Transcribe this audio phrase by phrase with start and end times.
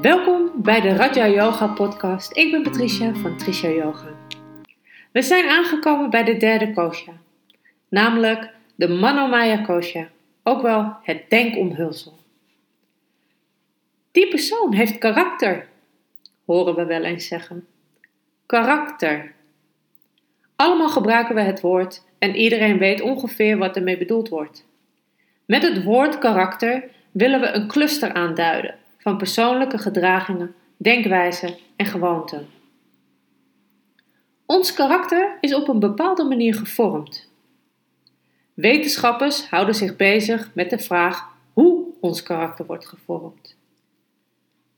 [0.00, 2.36] Welkom bij de Raja Yoga podcast.
[2.36, 4.08] Ik ben Patricia van Trisha Yoga.
[5.12, 7.12] We zijn aangekomen bij de derde kosha,
[7.88, 10.08] namelijk de Manomaya kosha,
[10.42, 12.18] ook wel het denkomhulsel.
[14.10, 15.68] Die persoon heeft karakter,
[16.44, 17.66] horen we wel eens zeggen.
[18.46, 19.34] Karakter.
[20.56, 24.66] Allemaal gebruiken we het woord en iedereen weet ongeveer wat ermee bedoeld wordt.
[25.46, 32.48] Met het woord karakter willen we een cluster aanduiden van persoonlijke gedragingen, denkwijzen en gewoonten.
[34.46, 37.28] Ons karakter is op een bepaalde manier gevormd.
[38.54, 43.56] Wetenschappers houden zich bezig met de vraag hoe ons karakter wordt gevormd.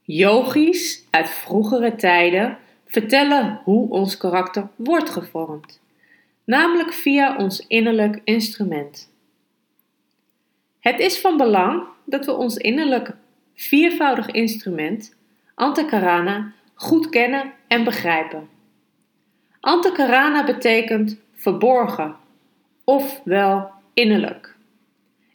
[0.02, 5.80] Yogis uit vroegere tijden vertellen hoe ons karakter wordt gevormd,
[6.45, 9.10] namelijk via ons innerlijk instrument.
[10.80, 13.16] Het is van belang dat we ons innerlijk
[13.59, 15.17] viervoudig instrument,
[15.55, 18.48] Antakarana, goed kennen en begrijpen.
[19.61, 22.17] Antakarana betekent verborgen,
[22.84, 24.56] ofwel innerlijk.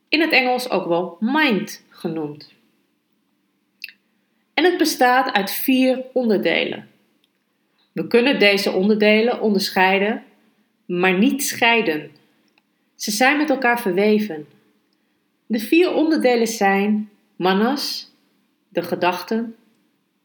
[0.09, 2.53] In het Engels ook wel mind genoemd.
[4.53, 6.87] En het bestaat uit vier onderdelen.
[7.91, 10.23] We kunnen deze onderdelen onderscheiden,
[10.85, 12.11] maar niet scheiden.
[12.95, 14.47] Ze zijn met elkaar verweven.
[15.45, 18.12] De vier onderdelen zijn manas,
[18.73, 19.55] de gedachten,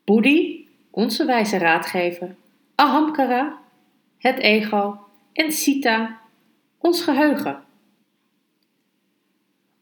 [0.04, 2.34] buddhi, onze wijze raadgever,
[2.74, 3.58] ahamkara,
[4.18, 4.98] het ego
[5.32, 6.20] en sita,
[6.78, 7.62] ons geheugen.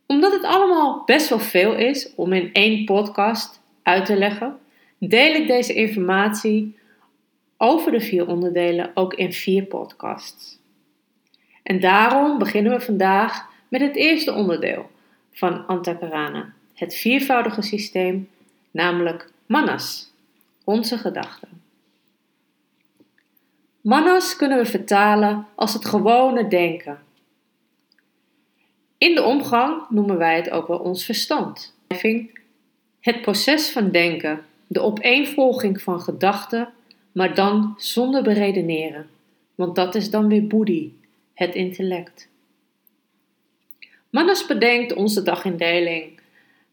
[0.06, 4.58] Omdat het allemaal best wel veel is om in één podcast uit te leggen,
[4.98, 6.78] deel ik deze informatie
[7.56, 10.58] over de vier onderdelen ook in vier podcasts.
[11.62, 14.90] En daarom beginnen we vandaag met het eerste onderdeel
[15.32, 18.28] van Antakarana, het viervoudige systeem,
[18.76, 20.10] namelijk manas,
[20.64, 21.48] onze gedachten.
[23.80, 26.98] Manas kunnen we vertalen als het gewone denken.
[28.98, 31.74] In de omgang noemen wij het ook wel ons verstand.
[33.00, 36.68] Het proces van denken, de opeenvolging van gedachten,
[37.12, 39.08] maar dan zonder beredeneren,
[39.54, 40.98] want dat is dan weer buddhi,
[41.34, 42.28] het intellect.
[44.10, 46.15] Manas bedenkt onze dagindeling.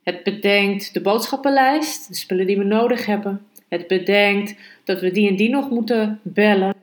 [0.04, 3.48] Het bedenkt de boodschappenlijst, de spullen die we nodig hebben.
[3.68, 6.76] Het bedenkt dat we die en die nog moeten bellen.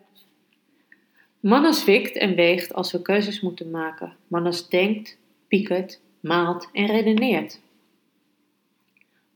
[1.41, 4.17] Manas wikt en weegt als we keuzes moeten maken.
[4.29, 7.61] Manas denkt, piekert, maalt en redeneert.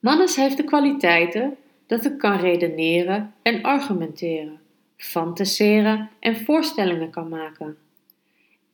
[0.01, 1.57] Manas heeft de kwaliteiten
[1.87, 4.61] dat het kan redeneren en argumenteren,
[4.97, 7.77] fantaseren en voorstellingen kan maken.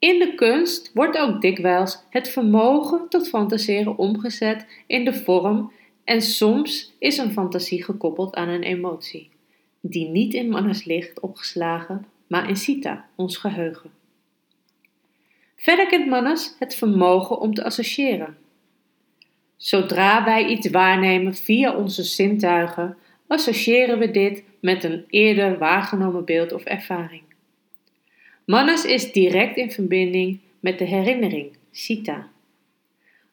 [0.00, 5.72] In de kunst wordt ook dikwijls het vermogen tot fantaseren omgezet in de vorm
[6.04, 9.30] en soms is een fantasie gekoppeld aan een emotie,
[9.80, 13.90] die niet in manas ligt opgeslagen, maar in sita, ons geheugen.
[15.56, 18.36] Verder kent manas het vermogen om te associëren.
[19.56, 22.96] Zodra wij iets waarnemen via onze zintuigen,
[23.26, 27.29] associëren we dit met een eerder waargenomen beeld of ervaring.
[28.50, 32.28] Manas is direct in verbinding met de herinnering, Sita.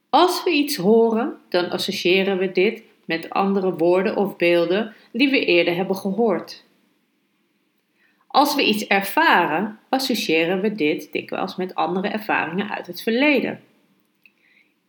[0.09, 5.45] Als we iets horen, dan associëren we dit met andere woorden of beelden die we
[5.45, 6.65] eerder hebben gehoord.
[8.27, 13.61] Als we iets ervaren, associëren we dit dikwijls met andere ervaringen uit het verleden.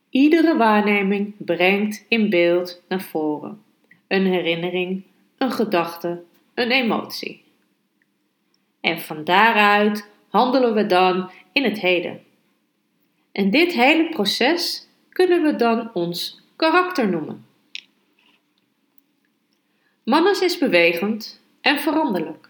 [0.09, 3.61] Iedere waarneming brengt in beeld naar voren
[4.07, 5.03] een herinnering,
[5.37, 6.21] een gedachte,
[6.53, 7.43] een emotie.
[8.81, 12.23] En van daaruit handelen we dan in het heden.
[13.31, 17.45] En dit hele proces kunnen we dan ons karakter noemen.
[20.03, 22.49] Manas is bewegend en veranderlijk.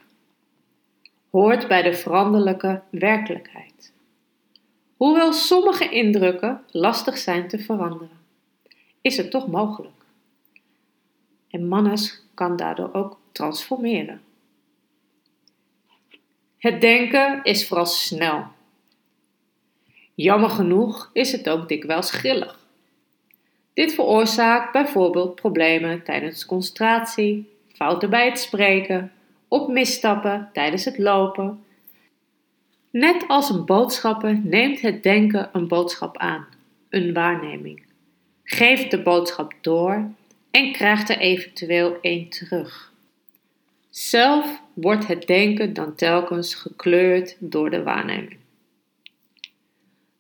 [1.30, 3.94] Hoort bij de veranderlijke werkelijkheid.
[4.98, 8.20] Hoewel sommige indrukken lastig zijn te veranderen,
[9.02, 10.06] is het toch mogelijk.
[11.50, 14.22] En manas kan daardoor ook transformeren.
[16.60, 18.46] Het denken is vooral snel.
[20.16, 22.60] Jammer genoeg is het ook dikwijls grillig.
[23.74, 29.12] Dit veroorzaakt bijvoorbeeld problemen tijdens concentratie, fouten bij het spreken,
[29.48, 31.64] op misstappen tijdens het lopen.
[32.92, 36.48] Net als een boodschapper neemt het denken een boodschap aan,
[36.90, 37.84] een waarneming,
[38.44, 40.12] geeft de boodschap door
[40.52, 42.89] en krijgt er eventueel een terug.
[43.90, 48.38] Zelf wordt het denken dan telkens gekleurd door de waarneming.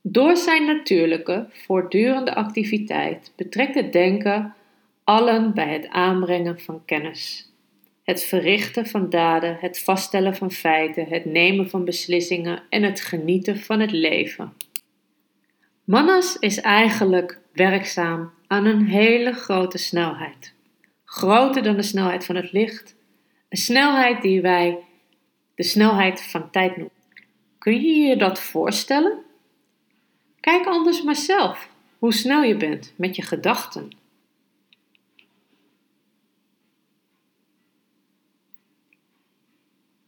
[0.01, 4.53] Door zijn natuurlijke, voortdurende activiteit betrekt het denken
[5.03, 7.51] allen bij het aanbrengen van kennis.
[8.03, 13.59] Het verrichten van daden, het vaststellen van feiten, het nemen van beslissingen en het genieten
[13.59, 14.53] van het leven.
[15.83, 20.53] Manas is eigenlijk werkzaam aan een hele grote snelheid.
[21.05, 22.95] Groter dan de snelheid van het licht.
[23.49, 24.83] Een snelheid die wij
[25.55, 26.93] de snelheid van tijd noemen.
[27.57, 29.23] Kun je je dat voorstellen?
[30.39, 31.69] Kijk anders maar zelf
[31.99, 33.89] hoe snel je bent met je gedachten.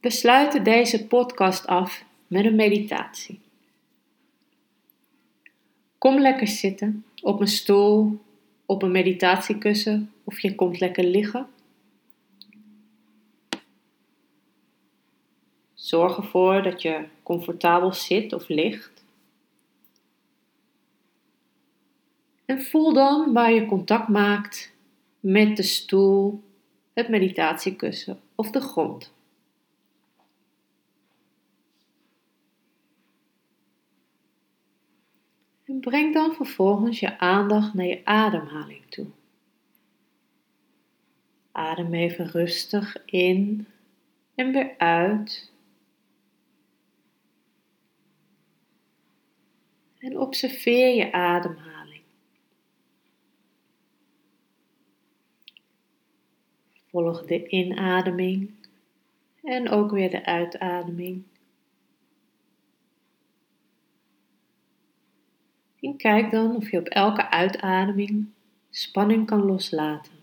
[0.00, 3.40] We sluiten deze podcast af met een meditatie.
[5.98, 8.20] Kom lekker zitten op een stoel,
[8.66, 11.46] op een meditatiekussen of je komt lekker liggen.
[15.92, 19.04] Zorg ervoor dat je comfortabel zit of ligt.
[22.44, 24.74] En voel dan waar je contact maakt
[25.20, 26.42] met de stoel,
[26.92, 29.14] het meditatiekussen of de grond.
[35.64, 39.06] En breng dan vervolgens je aandacht naar je ademhaling toe.
[41.52, 43.66] Adem even rustig in
[44.34, 45.51] en weer uit.
[50.02, 52.02] En observeer je ademhaling.
[56.88, 58.50] Volg de inademing
[59.42, 61.24] en ook weer de uitademing.
[65.80, 68.28] En kijk dan of je op elke uitademing
[68.70, 70.21] spanning kan loslaten.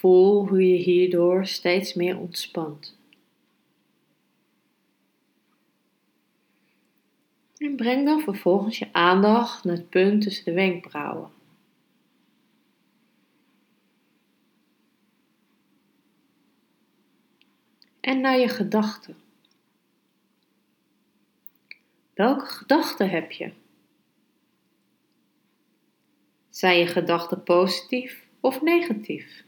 [0.00, 2.98] Voel hoe je hierdoor steeds meer ontspant.
[7.56, 11.30] En breng dan vervolgens je aandacht naar het punt tussen de wenkbrauwen.
[18.00, 19.16] en naar je gedachten.
[22.14, 23.52] Welke gedachten heb je?
[26.50, 29.44] Zijn je gedachten positief of negatief?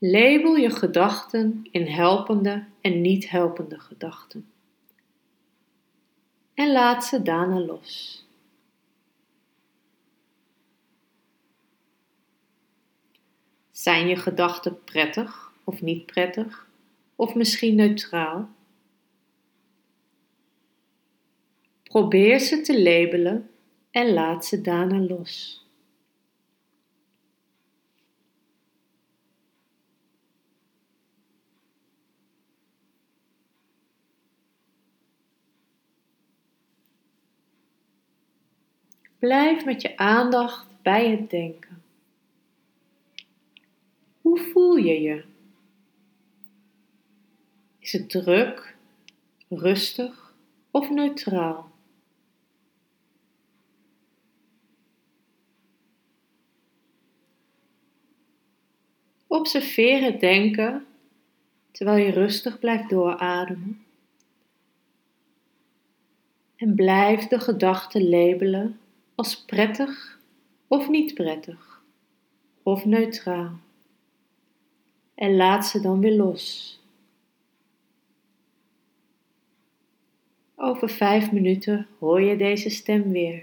[0.00, 4.50] Label je gedachten in helpende en niet helpende gedachten.
[6.54, 8.26] En laat ze daarna los.
[13.70, 16.68] Zijn je gedachten prettig of niet prettig,
[17.16, 18.48] of misschien neutraal?
[21.82, 23.50] Probeer ze te labelen
[23.90, 25.66] en laat ze daarna los.
[39.18, 41.82] Blijf met je aandacht bij het denken.
[44.20, 45.24] Hoe voel je je?
[47.78, 48.76] Is het druk,
[49.48, 50.34] rustig
[50.70, 51.70] of neutraal?
[59.26, 60.86] Observeer het denken
[61.70, 63.84] terwijl je rustig blijft doorademen.
[66.56, 68.80] En blijf de gedachten labelen
[69.18, 70.20] als prettig
[70.68, 71.82] of niet prettig
[72.62, 73.58] of neutraal
[75.14, 76.78] en laat ze dan weer los.
[80.56, 83.42] Over vijf minuten hoor je deze stem weer.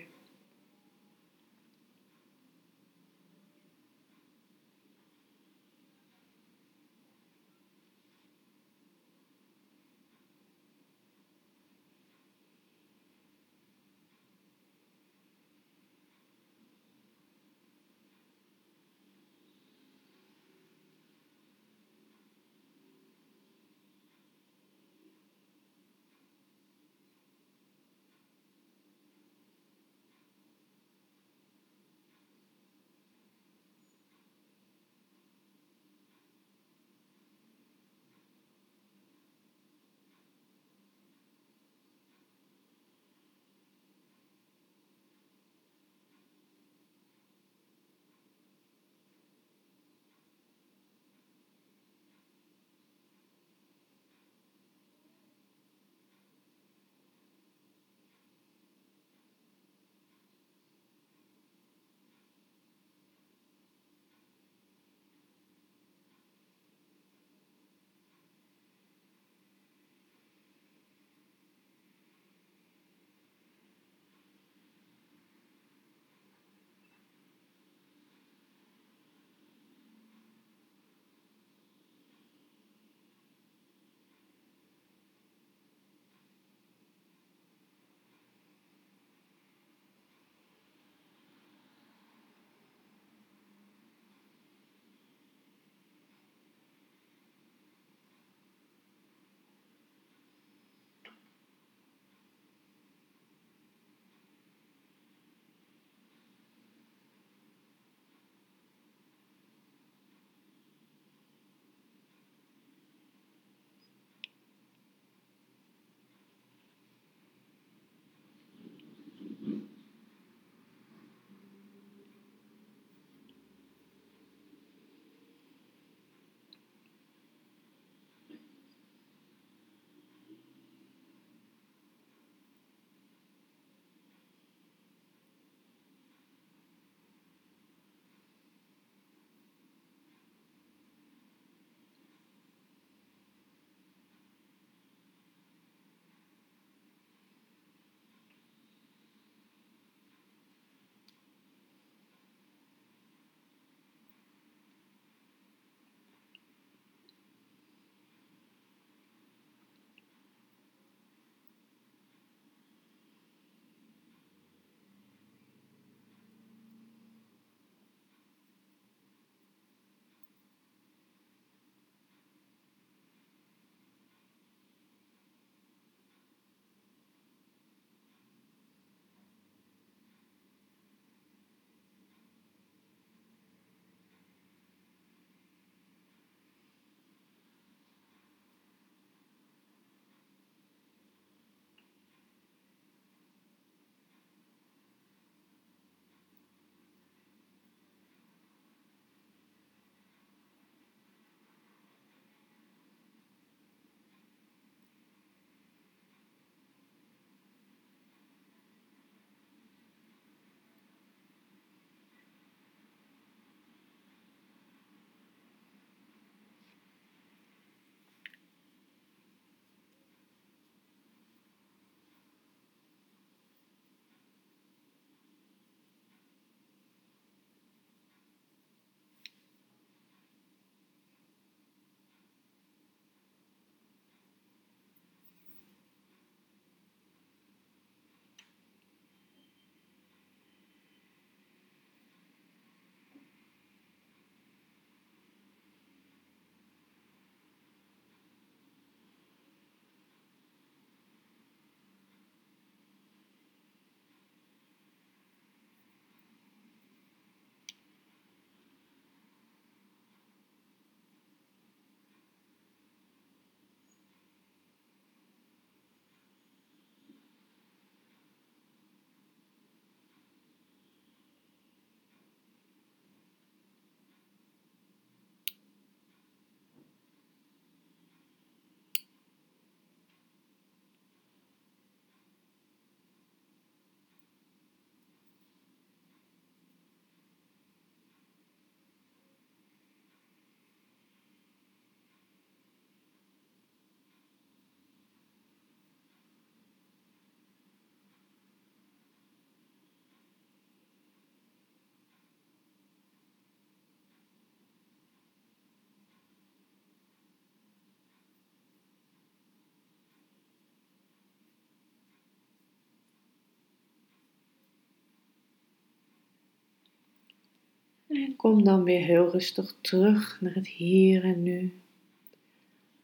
[318.16, 321.80] En kom dan weer heel rustig terug naar het hier en nu.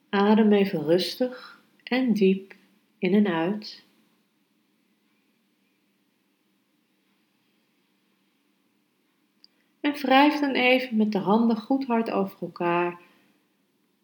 [0.10, 2.56] Adem even rustig en diep
[2.98, 3.84] in en uit.
[9.80, 13.02] En wrijf dan even met de handen goed hard over elkaar,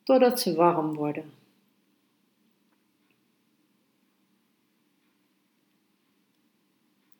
[0.03, 1.36] totdat ze warm worden.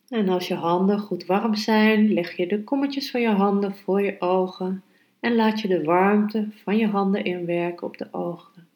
[0.10, 4.02] En als je handen goed warm zijn, leg je de kommetjes van je handen voor
[4.02, 4.84] je ogen
[5.20, 8.68] en laat je de warmte van je handen inwerken op de ogen.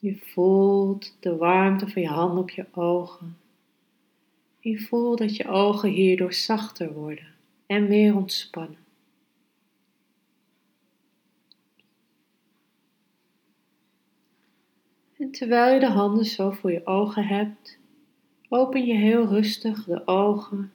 [0.00, 3.36] Je voelt de warmte van je handen op je ogen.
[4.58, 7.26] Je voelt dat je ogen hierdoor zachter worden
[7.66, 8.87] en meer ontspannen.
[15.18, 17.78] En terwijl je de handen zo voor je ogen hebt,
[18.48, 20.72] open je heel rustig de ogen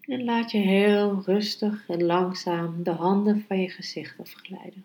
[0.00, 4.84] en laat je heel rustig en langzaam de handen van je gezicht afglijden.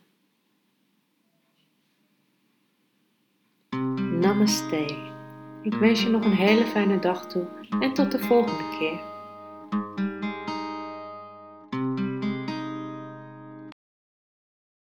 [4.19, 5.15] Namaste.
[5.63, 7.47] Ik wens je nog een hele fijne dag toe
[7.79, 9.16] en tot de volgende keer.